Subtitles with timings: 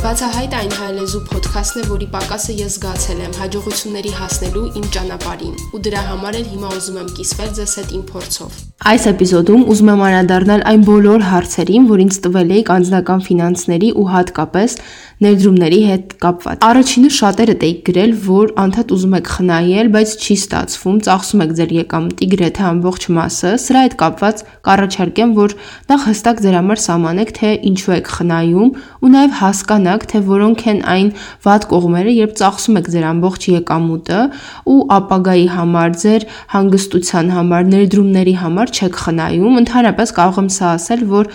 [0.00, 5.80] Բացահայտ այն հայլեզու ոդքասթն է, որի պակասը ես զգացել եմ հաջողությունների հասնելու իմ ճանապարհին, ու
[5.84, 10.04] դրա համար էլ հիմա ուզում եմ կիսվել ձեզ հետ իմ փորձով։ Այս էպիզոդում ուզում եմ
[10.08, 14.78] անդրադառնալ այն բոլոր հարցերին, որ ինձ տվել էիք անձնական ֆինանսների ու հատկապես
[15.20, 21.00] ներդրումների հետ կապված։ Առաջինը շատերը դեիք գրել, որ անդադ ուզում եք խնայել, բայց չի ստացվում,
[21.04, 25.54] ծախսում եք ձեր եկամտի գրեթե ամբողջ մասը։ Սրա հետ կապված կառաջարկեմ, որ
[25.90, 30.80] նախ հստակ ձեր համար սահմանեք, թե ինչու եք խնայում ու նաև հասկանաք թե որոնք են
[30.94, 31.12] այն
[31.44, 34.20] վատ կողմերը, երբ ծախսում եք ձեր ամբողջ եկամուտը
[34.70, 41.04] ու ապագայի համար, ձեր հանգստության համար, ներդրումների համար չեք խնայում, ընդհանրապես կարող եմ սա ասել,
[41.10, 41.30] որ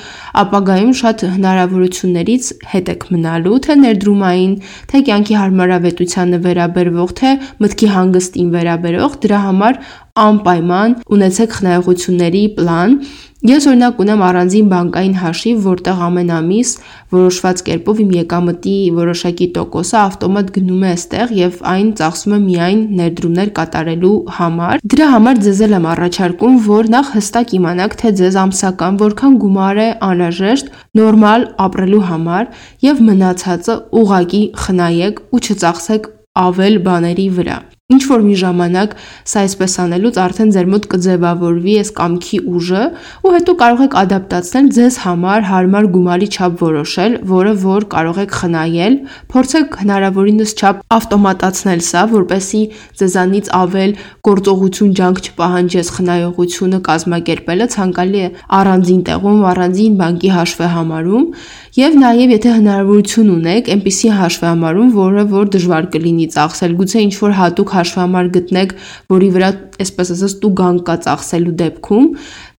[0.45, 4.53] ապագայում շատ հնարավորություններից հետ եք մնալու, թե ներդրումային,
[4.91, 7.31] թե կյանքի հարմարավետությանը վերաբերվող, թե
[7.65, 9.79] մտքի հանգստին վերաբերող, դրա համար
[10.25, 12.99] անպայման ունեցեք խնայողությունների պլան
[13.45, 16.69] Ես օրինակ ունեմ առանձին բանկային հաշիվ, որտեղ ամեն ամիս
[17.13, 22.81] որոշված կերպով իմ եկամտի որոշակի տոկոսը ավտոմատ գնում է այստեղ եւ այն ծախսում է միայն
[23.01, 28.99] ներդրումներ կատարելու համար։ Դրա համար ձեզ եմ առաջարկում, որ նախ հստակ իմանաք, թե ձեզ ամսական
[29.05, 32.51] որքան գումար է անհրաժեշտ նորմալ ապրելու համար
[32.89, 36.11] եւ մնացածը ուղակի խնայեք ու չծախսեք
[36.49, 37.61] ավել բաների վրա։
[37.93, 38.93] Ինչ որ մի ժամանակ
[39.29, 42.85] սա այսպես անելուց արդեն ձեր մոտ կձևավորվի այս կամքի ուժը
[43.21, 48.33] ու հետո կարող եք ադապտացնել ձեզ համար հարմար գումարի չափ որոշել, որը որ կարող եք
[48.39, 48.95] խնայել,
[49.29, 52.63] փորձեք հնարավորինս չափ ավտոմատացնել սա, որպեսի
[53.05, 53.93] ձեզանից ավել
[54.25, 58.31] գործողություն ջանք չպահանջես խնայողությունը կազմակերպելը ցանկալի է
[58.65, 61.29] առանձին տեղում, առանձին բանկի հաշվեհամարում
[61.75, 67.33] եւ նաեւ եթե հնարավորություն ունեք, այնպիսի հաշվեհամարում, որը որ դժվար կլինի ծախսել, գուցե ինչ որ
[67.35, 68.75] հատուկ հաշվամար գտնեք,
[69.15, 69.53] որի վրա
[69.85, 72.11] այսպես ասած տուգանք կա ծախսելու դեպքում,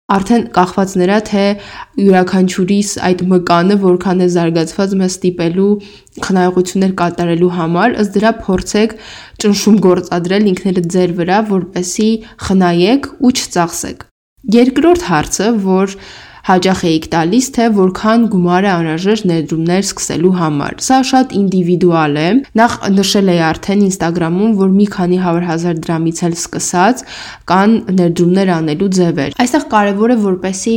[0.06, 1.44] արդեն կախված նրա թե
[1.98, 5.70] յուրաքանչյուրիս այդ մկանը որքան է զարգացված մեզ ստիպելու
[6.28, 8.94] խնայողություններ կատարելու համար, ըստ դրա փորձեք
[9.42, 12.10] ճնշում գործադրել ինքներդ ձեր վրա, որպեսի
[12.46, 14.06] խնայեք ու չծախսեք։
[14.56, 15.98] Երկրորդ հարցը, որ
[16.46, 22.28] հաճախ էիք տալիս, թե որքան գումար է անհրաժեշտ ներդրումներ սկսելու համար։ Սա շատ ինդիվիդուալ է։
[22.62, 27.02] Նախ նշել էի արդեն Instagram-ում, որ մի քանի 100.000 դրամից էլ սկսած
[27.50, 30.76] կան ներդրումներ անելու ձևեր։ Այստեղ կարևոր է որպեսի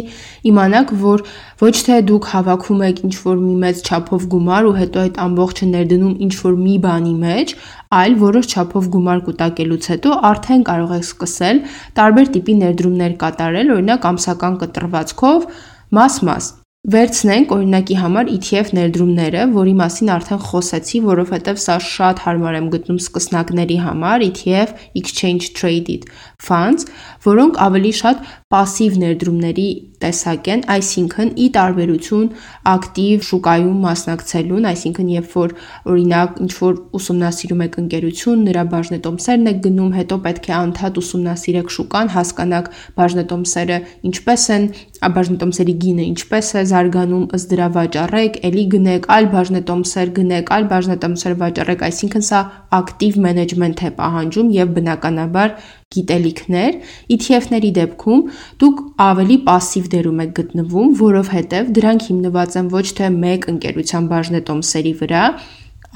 [0.49, 1.27] իմանաք, որ
[1.59, 6.12] ոչ թե դուք հավաքում եք ինչ-որ մի մեծ չափով գումար ու հետո այդ ամբողջը ներդնում
[6.29, 7.55] ինչ-որ մի բանի մեջ,
[7.97, 11.60] այլ որոշ չափով գումար կուտակելուց հետո արդեն կարող եք սկսել
[11.99, 15.53] տարբեր տիպի ներդրումներ կատարել, օրինակ ամսական կտրվածքով
[15.99, 16.54] մաս-մաս
[16.87, 23.00] Վերցնենք օրինակի համար ETF ներդրումները, որի մասին արդեն խոսեցի, որովհետև սա շատ հարմար եմ գտնում
[23.03, 26.06] սկսնակների համար, ETF Exchange Traded
[26.38, 26.87] Funds,
[27.26, 28.22] որոնք ավելի շատ
[28.54, 29.68] пассив ներդրումների
[30.04, 32.26] տեսակ են, այսինքն ի տարբերություն
[32.74, 35.54] ակտիվ շուկայում մասնակցելուն, այսինքն երբ որ
[35.94, 41.74] օրինակ ինչ որ ուսումնասիրում եք ընկերություն, նրա բաժնետոմսերն եք գնում, հետո պետք է անդադ ուսումնասիրեք
[41.78, 42.68] շուկան, հասկանաք
[43.00, 43.78] բաժնետոմսերը
[44.12, 44.68] ինչպես են,
[45.14, 51.38] բաժնետոմսերի գինը ինչպես է զարգանում, ըստ դրա վաճառեք, ելի գնեք, այլ բաժնետոմսեր գնեք, այլ բաժնետոմսեր
[51.44, 52.42] վաճառեք, այսինքն սա
[52.80, 55.58] ակտիվ մենեջմենտ է պահանջում եւ բնականաբար
[55.94, 56.78] գիտելիքներ,
[57.16, 58.22] ETF-ների դեպքում
[58.64, 64.94] դուք ավելի пассив դերում եք գտնվում, որովհետև դրանք հիմնված են ոչ թե մեկ ընկերության բաժնետոմսերի
[65.04, 65.24] վրա,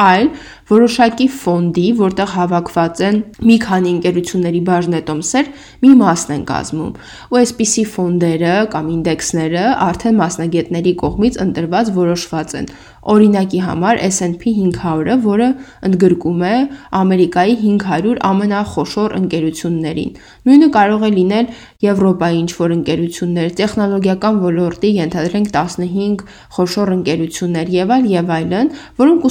[0.01, 0.29] այլ
[0.73, 5.51] որոշակի ֆոնդի, որտեղ հավաքված են մի քանի ընկերությունների բաժնետոմսեր,
[5.83, 6.95] մի մասն են կազմում։
[7.33, 12.73] Ու այսպիսի ֆոնդերը կամ ինդեքսները արդեն մասնագետների կողմից ընտրված որոշված են։
[13.03, 15.47] Օրինակի համար S&P 500-ը, որը
[15.89, 16.53] ընդգրկում է
[16.99, 20.13] Ամերիկայի 500 ամենախոշոր ընկերություններին։
[20.47, 21.49] Նույնը կարող է լինել
[21.83, 26.23] Եվրոպայի ինչ-որ ընկերություններ, տեխնոլոգիական ոլորտի ենթադրենք 15
[26.55, 28.71] խոշոր ընկերություններ եւ այլ եւ այլն,
[29.03, 29.27] որոնք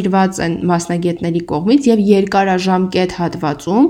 [0.00, 3.86] ուսումնասիրված են մասնագետների կողմից եւ երկարաժամկետ հատվածում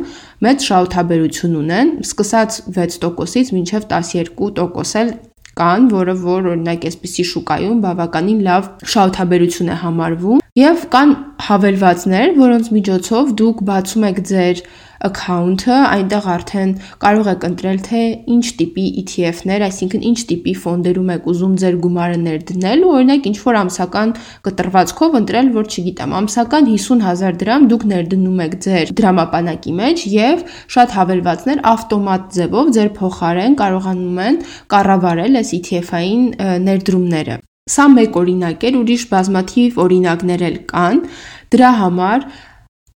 [0.47, 5.15] մեծ շահութաբերություն ունեն, սկսած 6%-ից մինչև 12% էլ
[5.61, 11.17] կան, որը որ օրինակ այսպիսի շուկայում բավականին լավ շահութաբերություն է համարվում եւ կան
[11.47, 14.63] հավելվածներ, որոնց միջոցով դուք բացում եք ձեր
[15.09, 18.01] account-ը, այնտեղ արդեն կարող եք ընտրել թե
[18.35, 23.37] ինչ տիպի ETF-ներ, այսինքն ինչ տիպի ֆոնդերում եք ուզում ձեր գումարը ներդնել ու օրինակ ինչ
[23.47, 24.15] որ ամսական
[24.49, 30.97] կտրվածքով ընտրել, որ չգիտեմ, ամսական 50000 դրամ դուք ներդնում եք ձեր դրամապանակի մեջ եւ շատ
[31.01, 34.43] հավելվածներ ավտոմատ ձևով ձեր փոխարեն կարողանում են
[34.77, 36.27] կառավարել այս ETF-ային
[36.69, 41.03] ներդրումները։ Սա մեկ օրինակ էր, ուրիշ բազմաթիվ օրինակներ էլ կան։
[41.55, 42.25] Դրա համար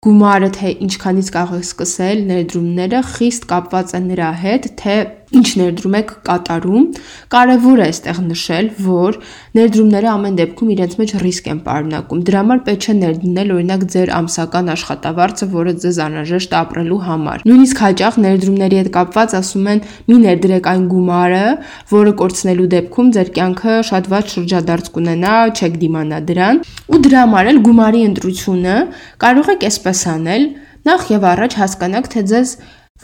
[0.05, 4.97] գումարը թե ինչքանից կարող եք սկսել ներդրումները խիստ կապված է նրա հետ, թե
[5.39, 6.85] ինչ ներդրում եք կատարում։
[7.35, 9.19] Կարևոր է այստեղ նշել, որ
[9.59, 14.13] ներդրումները ամեն դեպքում իրենց մեջ ռիսկ են պարունակում։ Դրա համար պետք չէ ներդնել օրինակ ձեր
[14.19, 20.17] ամսական աշխատավարձը, որը ձեզ անհրաժեշտ ապրելու համար։ Նույնիսկ հաճախ ներդրումների հետ կապված ասում են՝ մի
[20.25, 21.47] ներդրեք այն գումարը,
[21.95, 26.63] որը կորցնելու դեպքում ձեր կյանքը շատ վատ շրջադարձ կունենա, չեք դիմանա դրան։
[26.95, 28.77] Ու դրա համար էլ գումարի ընտրությունը
[29.25, 30.45] կարող եք այսպես անել.
[30.85, 32.51] նախ եւ առաջ հասկանաք, թե ձեզ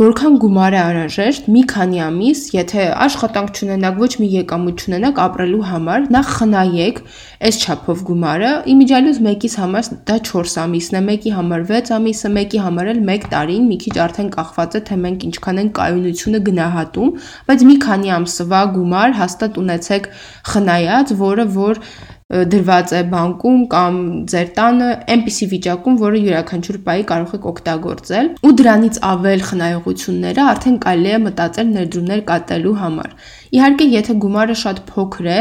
[0.01, 5.65] Որքան գումար է անհրաժեշտ մի քանի ամիս, եթե աշխատանք չունենաք, ոչ մի եկամուտ չունենաք ապրելու
[5.71, 7.01] համար, նախ խնայեք
[7.49, 12.63] այս չափով գումարը, իմիջիալուց մեկից համար դա 4 ամիսն է, մեկի համար 6 ամիսը, մեկի
[12.65, 17.13] համար էլ 1 տարին, մի քիչ արդեն կախված է թե մենք ինչքան են կայունությունը գնահատում,
[17.51, 20.09] բայց մի քանի ամսվա գումար հաստատ ունեցեք
[20.55, 21.85] խնայած, որը որ
[22.31, 23.97] դրված է բանկում կամ
[24.31, 30.77] ձեր տանը այնպիսի վիճակում, որը յուրաքանչյուր պահի կարող եք օգտագործել ու դրանից ավել խնայողությունները արդեն
[30.87, 33.17] կարելի է մտածել ներդրումներ կատարելու համար։
[33.51, 35.39] Իհարկե, եթե գումարը շատ փոքր է,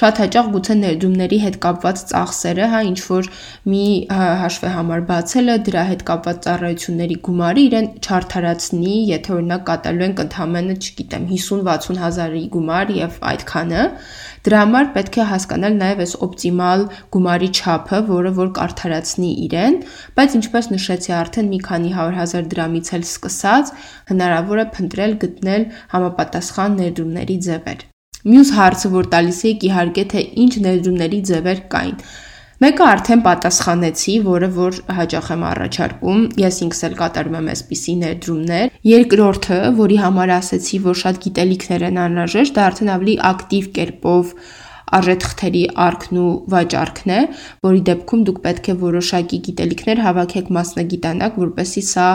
[0.00, 3.28] շատ հաճախ գուցե ներդրումների հետ կապված ծախսերը, հա, ինչ որ
[3.72, 3.84] մի
[4.42, 10.90] հաշվի համար բացելը, դրա հետ կապված ծառայությունների գումարը իրեն չարթարացնի, եթե օրինակ կատարելու ենք ընդհանրապես,
[10.92, 13.86] չգիտեմ, 50-60 հազարի գումար եւ այդքանը,
[14.42, 16.80] Դրա համար պետք է հասկանալ նաև այս օպտիմալ
[17.14, 19.76] գումարի չափը, որը որ կարդարացնի իրեն,
[20.18, 23.70] բայց ինչպես նշեցի արդեն մի քանի 100.000 դրամից էլ սկսած,
[24.10, 27.86] հնարավոր է փնտրել գտնել համապատասխան ներդրումների ձևեր։
[28.32, 31.96] Մյուս հարցը, որ տալիս եք իհարկե թե ինչ ներդրումների ձևեր կային։
[32.62, 38.76] Մեկը արդեն պատասխանեցի, որը որ հաճախ եմ առաջարկում, ես ինքս էլ կատարում եմ այսպիսի ներդրումներ։
[38.86, 44.30] Երկրորդը, որի համար ասեցի, որ շատ գիտելիքներ են անհրաժեշտ, դա արդեն ավելի ակտիվ կերպով
[44.98, 47.20] արժեթղթերի արքն ու վաճառքն է,
[47.66, 52.08] որի դեպքում դուք պետք է որոշակի գիտելիքներ հավաքեք մասնագիտանակ, որպեսզի սա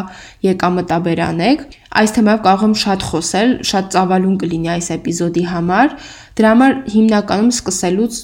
[0.48, 1.66] եկամտաբերանեք։
[1.98, 5.94] Այս թեմայով կարող եմ շատ խոսել, շատ ծավալուն կլինի այս էպիզոդի համար։
[6.38, 8.22] Դրա համար հիմնականում սկսելուց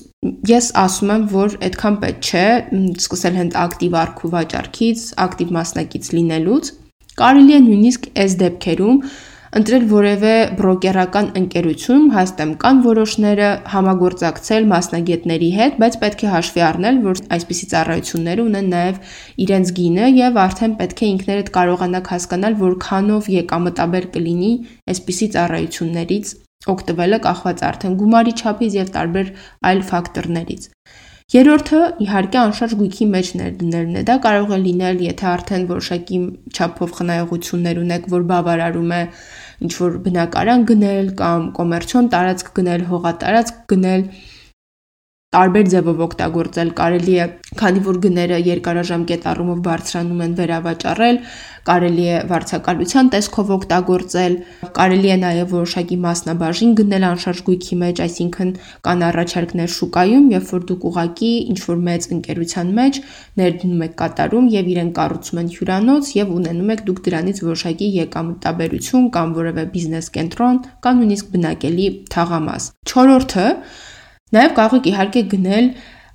[0.48, 2.46] ես ասում եմ, որ այդքան պետք չէ
[3.04, 6.70] սկսել հենց ակտիվ արք ու վաճառքից, ակտիվ մասնակից լինելուց։
[7.24, 9.00] Կարելի է նույնիսկ այս դեպքերում
[9.54, 16.98] ընտրել որևէ բրոկերական ընկերություն, հաստեմ կան որոշները համագործակցել մասնագետների հետ, բայց պետք է հաշվի առնել,
[17.04, 19.14] որ այսպիսի ծառայությունները ունեն նաև
[19.46, 24.52] իրենց գինը եւ արդեն պետք է ինքներդ կարողանաք հասկանալ, որքանով եկամտաբեր կլինի
[24.94, 26.34] այսպիսի ծառայություններից
[26.74, 29.34] օգտվելը կախված արդեն գումարի չափից եւ տարբեր
[29.70, 30.70] այլ ֆակտորներից։
[31.32, 36.18] Երրորդը իհարկե անշարժ գույքի մեջ ներդնելն է։ Դա կարող է լինել, եթե արդեն որոշակի
[36.52, 39.02] չափով խնայողություններ ունեք, որ բավարարում է
[39.64, 44.04] ինչ որ բնակարան գնել կամ կոմերցիոն տարածք գնել, հողատարածք գնել,
[45.34, 47.26] տարբեր ձևով օգտագործել կարելի է,
[47.58, 51.18] քանի որ գները երկարաժամկետ առումով բարձրանում են վերավաճառել,
[51.64, 54.34] կարելի է վարձակալության տեսքով օգտագործել,
[54.78, 58.50] կարելի է նաև որոշակի մասնաբաժին գնել անշարժ գույքի մեջ, այսինքն
[58.88, 63.00] կան առաջարկներ շուկայում, երբ որ դուք ուղակի ինչ որ մեծ ընկերության մեջ
[63.44, 69.10] ներդնում եք կատարում եւ իրեն կառուցում են հյուրանոց եւ ունենում եք դուք դրանից որոշակի եկամտաբերություն
[69.16, 73.48] կամ որևէ բիզնես կենտրոն կամ նույնիսկ բնակելի թաղամաս։ Չորրորդը
[74.34, 75.68] Նաև կարող եք իհարկե գնել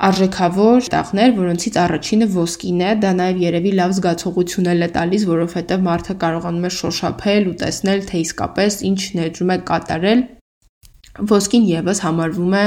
[0.08, 6.16] արժեքավոր տաղներ, որոնցից առաջինը ոսկին է, դա նաև երևի լավ զգացողություն է տալիս, որովհետև մարդը
[6.22, 10.20] կարողանում է շոշափել ու տեսնել, թե իսկապես ինչ ներդրում է կատարել։
[11.34, 12.64] Ոսկին եւս համարվում է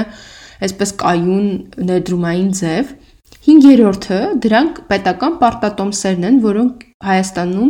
[0.68, 1.48] այսպես կայուն
[1.92, 2.96] ներդրումային ձև,
[3.42, 7.70] 5-րդը դրանք պետական պարտատոմսերն են, որոնք Հայաստանում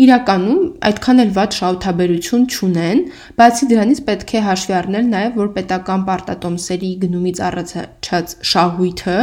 [0.00, 3.02] իրականում այդքան էլ վատ շահութաբերություն չունեն,
[3.36, 9.18] բացի դրանից պետք է հաշվի առնել նաև, որ պետական պարտատոմսերի գնումից առաջացած շահույթը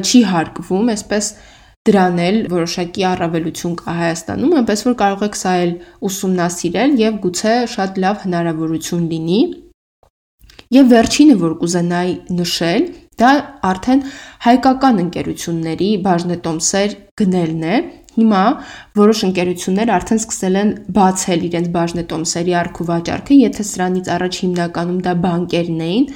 [0.00, 1.28] չի հարկվում, այսպես
[1.82, 5.72] դրան էլ որոշակի առավելություն կա Հայաստանում, այնպես որ կարող եք սա էլ
[6.08, 9.40] ուսումնասիրել եւ գուցե շատ լավ հնարավորություն լինի։
[10.72, 12.84] Եվ վերջինը, որ կուզենայի նշել,
[13.20, 13.30] Դա
[13.68, 14.04] արդեն
[14.46, 17.80] հայկական ընկերությունների բաժնետոմսեր գնելն է։
[18.12, 18.40] Հիմա
[18.98, 25.14] որոշ ընկերություններ արդեն սկսել են բացել իրենց բաժնետոմսերի արքու վաճառքը, եթե սրանից առաջ հիմնականում դա
[25.22, 26.06] բանկերն էին,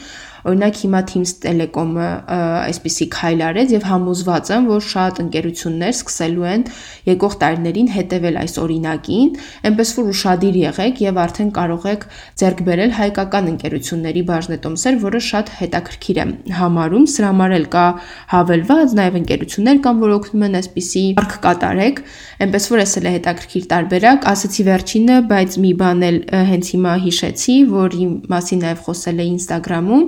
[0.46, 6.64] Օրինակ հիմա Teams Telecom-ը այսպիսի քայլ արեց եւ համոզված եմ, որ շատ ընկերություններ սկսելու են
[7.10, 9.32] եկող տարիներին հետևել այս օրինակին,
[9.70, 12.06] այնպես որ ուրشادիր եղեք եւ արդեն կարող եք
[12.42, 16.26] ձեռք բերել հայկական ընկերությունների բաժնետոմսեր, որը շատ հետաքրքիր է
[16.60, 17.86] համարում, սրա համար էլ կա
[18.32, 22.00] հավելված նաեւ ընկերություններ կան, որ օգնում են այսպիսի արկ կատարեք,
[22.46, 26.18] այնպես որ էս էլ է հետաքրքիր տարբերակ, ասացի վերջինը, բայց մի բան էլ
[26.50, 30.04] հենց հիմա հիշեցի, որի մասին նաեւ խոսել է Instagram-ում,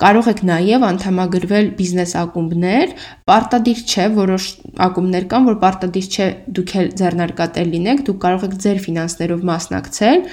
[0.00, 2.92] Կարող եք նաև անդամագրվել բիզնես ակումբներ,
[3.28, 4.44] պարտադիր չէ, որոշ
[4.86, 10.24] ակումբներ կան, որ պարտադիր չէ դուք էլ ձեռնարկատեր լինեք, դուք կարող եք ձեր ֆինանսներով մասնակցել,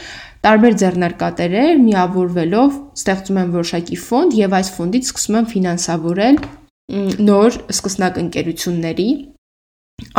[0.47, 6.39] տարբեր ձեռնարկատերեր միավորվելով ստեղծում են որոշակի ֆոնդ եւ այս ֆոնդից սկսում են ֆինանսավորել
[7.27, 9.09] նոր սկսնակ ընկերությունների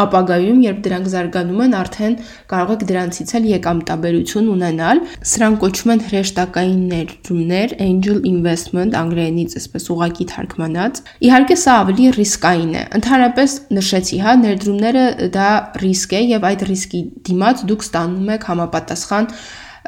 [0.02, 2.14] ապագայում, երբ դրանք զարգանում են, արդեն
[2.50, 5.00] կարող եք դրանցից էլ եկամտաբերություն ունենալ։
[5.32, 12.74] Սրանք կոչվում են հրեշտակային ներդրումներ, angel investment անգլերենից այսպես ուղակի թարգմանած։ Իհարկե սա ավելի ռիսկային
[12.74, 15.06] է։ Ընդհանրապես նշեցի, հա, ներդրումները
[15.38, 15.48] դա
[15.86, 19.32] ռիսկ է եւ այդ ռիսկի դիմաց դուք ստանում եք համապատասխան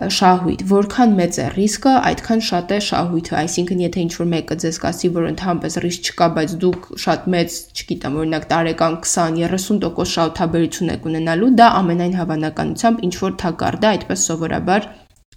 [0.00, 5.10] շահույթ։ Որքան մեծ է ռիսկը, այդքան շատ է շահույթը։ Այսինքն, եթե ինչ-որ մեկը ձեզ կասի,
[5.16, 11.52] որ ընդհանրապես ռիսկ չկա, բայց դուք շատ մեծ, չգիտեմ, օրինակ տարեկան 20-30% շահութաբերություն եք ունենալու,
[11.60, 14.88] դա ամենայն հավանականությամբ ինչ-որ թակարդ է, այդպես սովորաբար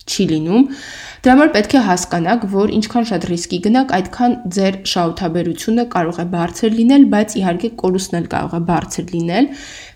[0.07, 0.63] չի լինում։
[1.23, 6.25] Դրա համար պետք է հասկանաք, որ ինչքան շատ ռիսկի գնաք, այդքան ձեր շահութաբերությունը կարող է
[6.33, 9.47] բարձր լինել, բայց իհարկե կորուստն էլ կարող է բարձր լինել։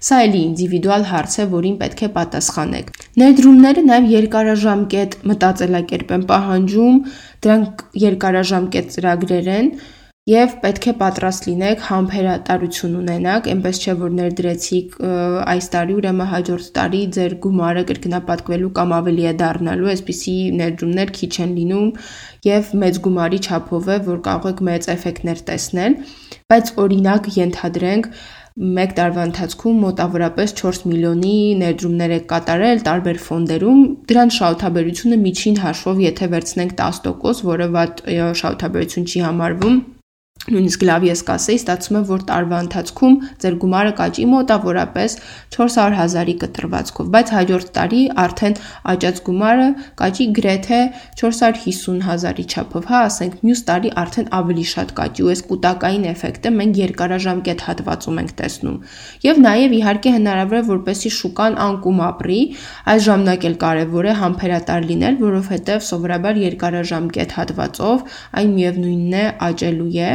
[0.08, 6.98] Սա էլի ինդիվիդուալ հարց է, որին պետք է պատասխանեք։ Ներդրումները նաև երկարաժամկետ մտածելակերպ են պահանջում,
[7.44, 9.72] դրանք երկարաժամկետ ծրագրեր են,
[10.28, 14.98] եւ պետք է պատրաստ լինեք համբերատարություն ունենաք, այնպես չէ որ ներդրեցիք
[15.54, 21.32] այս տարի, ուրեմն հաջորդ տարի ձեր գումարը կրկնապատկվելու կամ ավելի է դառնալու, այսպիսի ներդրումներ քիչ
[21.48, 21.88] են լինում
[22.48, 25.98] եւ մեծ գումարի չափով է, որ կարող եք մեծ էֆեկտներ տեսնել,
[26.52, 28.12] բայց օրինակ ենթադրենք
[28.58, 36.02] մեկ տարվա ընթացքում մոտավորապես 4 միլիոնի ներդրումներ եք կատարել տարբեր ֆոնդերում, դրան շահութաբերությունը միջին հաշվով
[36.08, 38.02] եթե վերցնենք 10%, որը վատ
[38.42, 39.78] շահութաբերություն չի համարվում,
[40.48, 45.16] նույնիսկ լավ ես կասեի, ստացվում է, որ տարվա ընթացքում ձեր գումարը կաճի մոտավորապես
[45.56, 48.56] 400 հազարի կտրվածքով, բայց հաջորդ տարի արդեն
[48.94, 49.68] աճած գումարը
[50.02, 50.80] կաճի գրեթե
[51.22, 56.54] 450 հազարի չափով, հա, ասենք մյուս տարի արդեն ավելի շատ կաճի ու այս կൂട്ടակային էֆեկտը
[56.58, 58.80] մենք երկարաժամկետ հատվածում ենք տեսնում։
[59.28, 62.42] Եվ նաև իհարկե հնարավոր է որպեսի շուկան անկում ապրի,
[62.96, 69.94] այս ժամանակ էլ կարևոր է համբերատար լինել, որովհետև սովորաբար երկարաժամկետ հատվածով այն միևնույնն է աճելու
[69.98, 70.12] է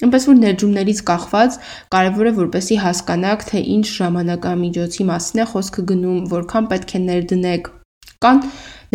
[0.00, 1.58] Այնպես որ ներդրումներից կախված
[1.94, 7.70] կարևոր է որպեսի հասկանաք, թե ինչ ժամանակամիջոցի մասին է խոսքը գնում, որքան պետք է ներդնեք։
[8.20, 8.40] Կան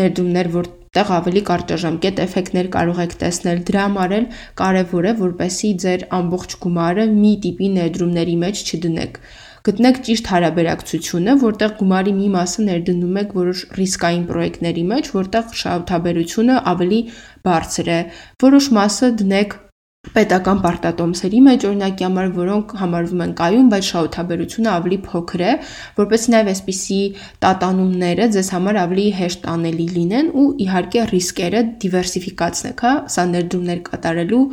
[0.01, 4.27] ներդրումներ, որտեղ ավելի կարճաժամկետ էֆեկտներ կարող եք տեսնել։ Դրա համար էլ
[4.61, 9.19] կարևոր է որպեսի ձեր ամբողջ գումարը մի տիպի ներդրումների մեջ չդնեք
[9.65, 16.57] գտնեք ճիշտ հարաբերակցությունը, որտեղ գումարի մի մասը ներդնում եք որոշ ռիսկային պրոյեկտների մեջ, որտեղ շահութաբերությունը
[16.75, 16.99] ավելի
[17.49, 17.99] բարձր է։
[18.45, 19.55] Որոշ մասը դնեք
[20.15, 25.53] պետական պարտատոմսերի մեջ օրինակի համար, որոնք համարվում են կայուն, բայց շահութաբերությունը ավելի փոքր է,
[25.99, 27.01] որպես նաև այսպիսի
[27.45, 34.43] տատանումները ձեզ համար ավելի հեշտ անելի լինեն ու իհարկե ռիսկերը դիվերսիֆիկացնեք, հա, սա ներդրումներ կատարելու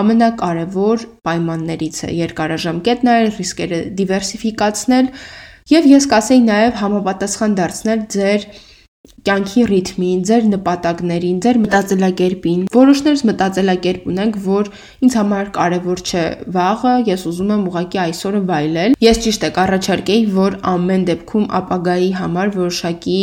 [0.00, 5.08] ամենակարևոր պայմաններից է երկարաժամկետ նայել, ռիսկերը դիվերսիֆիկացնել
[5.70, 8.46] եւ ես կասեի նաև համապատասխան դարձնել ձեր
[9.26, 14.70] կյանքի ռիթմին, ձեր նպատակներին, ձեր մտածելակերպին։ Որոշներս մտածելակերպ ունենք, որ
[15.06, 16.24] ինձ համար կարևոր չէ
[16.56, 22.10] վաղը, ես ուզում եմ ուղակի այսօրը վայելել։ Ես ճիշտ է կառաջարկեի, որ ամեն դեպքում ապագայի
[22.20, 23.20] համար որոշակի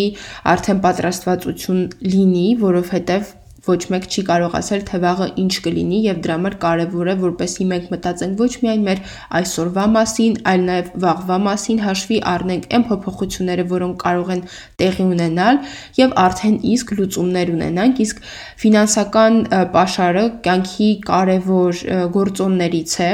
[0.53, 3.36] արդեն պատրաստվածություն լինի, որովհետև
[3.67, 7.67] ոչ մեկ չի կարող ասել, թե վաղը ինչ կլինի եւ դրա համար կարեւոր է, որպեսզի
[7.71, 9.01] մենք մտածենք ոչ միայն մեր
[9.39, 14.45] այսօրվա մասին, այլ նաեւ վաղվա մասին հաշվի առնենք այն փոփոխությունները, որոնք կարող են
[14.81, 15.62] տեղի ունենալ
[15.97, 18.24] եւ արդեն իսկ լուծումներ ունենանք, իսկ
[18.63, 21.83] ֆինանսական ապաշարը կյանքի կարևոր
[22.17, 23.12] գործոններից է,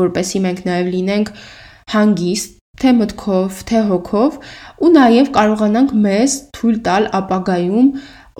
[0.00, 1.36] որպեսզի մենք նաեւ լինենք
[1.90, 4.36] հանգիստ թե մտքով, թե հոգով
[4.80, 7.90] ու նաև կարողանանք մեզ թույլ տալ ապագայում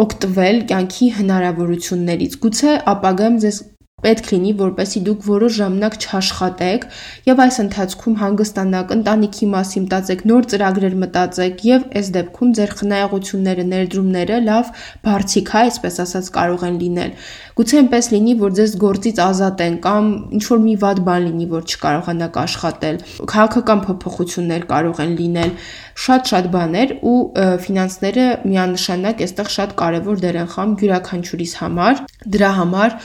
[0.04, 3.58] օգտվել կյանքի հնարավորություններից։ Գուցե ապագայում ձեզ
[4.04, 6.86] պետք լինի, որպեսի դուք որոշ ժամանակ չաշխատեք
[7.30, 13.64] եւ այս ընթացքում հանգստանաք, ընտանիքի մասին մտածեք, նոր ծրագրեր մտածեք եւ այս դեպքում ձեր խնայողությունները,
[13.70, 14.72] ներդրումները լավ
[15.04, 17.14] բարձիկ, հա, այսպես ասած կարող են լինել։
[17.60, 20.06] Գուցե այնպես լինի, որ ձեզ գործից ազատեն կամ
[20.38, 25.52] ինչ որ մի վատ բան լինի, որ չկարողանաք աշխատել։ Քաղաքական փոփոխություններ կարող են լինել,
[26.00, 27.18] շատ-շատ բաներ ու
[27.66, 32.00] ֆինանսները միանշանակ այստեղ շատ կարևոր դեր են խաղում յուրաքանչյուրիս համար։
[32.36, 32.96] Դրա համար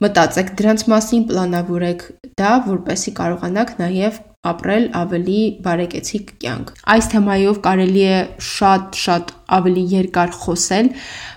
[0.00, 2.04] մտածեք դրանց մասին, պլանավորեք
[2.40, 10.30] դա, որպեսզի կարողանաք նաև ապրել ավելի բարեկեցիկ կյանք։ Այս թեմայով կարելի է շատ-շատ ավելի երկար
[10.40, 10.88] խոսել,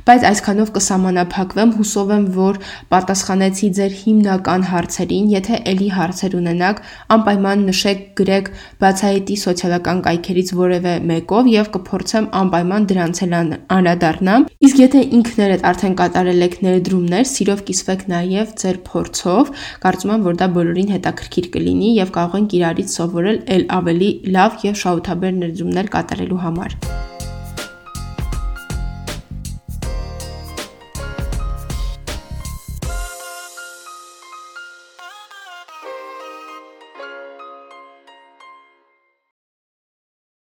[0.04, 2.58] բայց այսքանով կսահմանափակվեմ, հուսով եմ, որ
[2.92, 6.82] պատասխանեցի ձեր հիմնական հարցերին։ Եթե ելի հարցեր ունենաք,
[7.16, 8.50] անպայման նշեք, գրեք
[8.84, 15.96] բացահայտի սոցիալական կայքերից որևէ մեկով եւ կփորձեմ անպայման դրանց էլ անդրադառնամ։ Իսկ եթե ինքներդ արդեն
[16.04, 19.54] կատարել եք ներդրումներ, սիրով կիսվեք նաեւ ձեր փորձով։
[19.88, 24.62] Կարծում եմ, որ դա բոլորին հետաքրքիր կլինի եւ կարող ենք իրարից սովորել ել ավելի լավ
[24.68, 26.80] եւ շահութաբեր ներդրումներ կատարելու համար։